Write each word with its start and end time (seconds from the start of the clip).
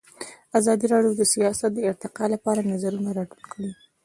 ازادي 0.59 0.85
راډیو 0.93 1.13
د 1.17 1.21
سیاست 1.33 1.71
د 1.73 1.79
ارتقا 1.89 2.25
لپاره 2.33 2.67
نظرونه 2.71 3.09
راټول 3.17 3.43
کړي. 3.53 3.71